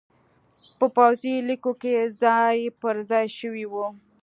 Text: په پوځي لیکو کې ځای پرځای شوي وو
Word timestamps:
په 0.77 0.85
پوځي 0.95 1.35
لیکو 1.49 1.71
کې 1.81 2.11
ځای 2.21 2.57
پرځای 2.81 3.25
شوي 3.39 3.65
وو 3.71 3.87